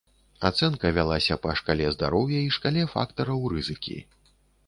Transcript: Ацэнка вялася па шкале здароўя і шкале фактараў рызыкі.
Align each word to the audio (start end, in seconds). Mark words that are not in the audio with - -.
Ацэнка 0.49 0.87
вялася 0.97 1.35
па 1.43 1.51
шкале 1.59 1.91
здароўя 1.97 2.39
і 2.45 2.49
шкале 2.57 2.87
фактараў 2.97 3.47
рызыкі. 3.57 3.97